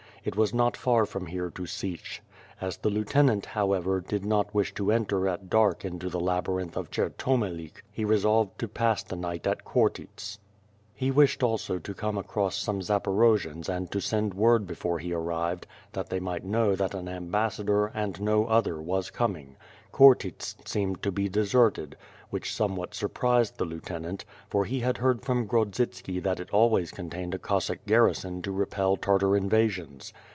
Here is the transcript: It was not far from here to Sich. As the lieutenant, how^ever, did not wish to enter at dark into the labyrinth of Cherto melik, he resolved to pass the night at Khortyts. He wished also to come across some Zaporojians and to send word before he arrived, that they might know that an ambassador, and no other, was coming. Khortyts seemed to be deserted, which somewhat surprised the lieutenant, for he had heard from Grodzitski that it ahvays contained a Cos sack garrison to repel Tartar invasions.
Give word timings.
It 0.23 0.35
was 0.35 0.53
not 0.53 0.77
far 0.77 1.07
from 1.07 1.25
here 1.25 1.49
to 1.49 1.65
Sich. 1.65 2.21
As 2.61 2.77
the 2.77 2.91
lieutenant, 2.91 3.43
how^ever, 3.55 4.05
did 4.07 4.23
not 4.23 4.53
wish 4.53 4.71
to 4.75 4.91
enter 4.91 5.27
at 5.27 5.49
dark 5.49 5.83
into 5.83 6.09
the 6.09 6.19
labyrinth 6.19 6.77
of 6.77 6.91
Cherto 6.91 7.35
melik, 7.39 7.81
he 7.91 8.05
resolved 8.05 8.59
to 8.59 8.67
pass 8.67 9.01
the 9.01 9.15
night 9.15 9.47
at 9.47 9.65
Khortyts. 9.65 10.37
He 10.93 11.09
wished 11.09 11.41
also 11.41 11.79
to 11.79 11.93
come 11.95 12.19
across 12.19 12.55
some 12.55 12.81
Zaporojians 12.81 13.67
and 13.67 13.89
to 13.89 13.99
send 13.99 14.35
word 14.35 14.67
before 14.67 14.99
he 14.99 15.11
arrived, 15.11 15.65
that 15.93 16.09
they 16.09 16.19
might 16.19 16.43
know 16.45 16.75
that 16.75 16.93
an 16.93 17.09
ambassador, 17.09 17.87
and 17.87 18.21
no 18.21 18.45
other, 18.45 18.79
was 18.79 19.09
coming. 19.09 19.55
Khortyts 19.91 20.55
seemed 20.67 21.01
to 21.01 21.11
be 21.11 21.27
deserted, 21.27 21.97
which 22.29 22.53
somewhat 22.53 22.93
surprised 22.93 23.57
the 23.57 23.65
lieutenant, 23.65 24.23
for 24.49 24.63
he 24.63 24.79
had 24.81 24.97
heard 24.99 25.21
from 25.23 25.47
Grodzitski 25.47 26.21
that 26.23 26.39
it 26.39 26.49
ahvays 26.51 26.93
contained 26.93 27.33
a 27.33 27.39
Cos 27.39 27.65
sack 27.65 27.85
garrison 27.87 28.41
to 28.43 28.51
repel 28.51 28.95
Tartar 28.95 29.35
invasions. 29.35 30.13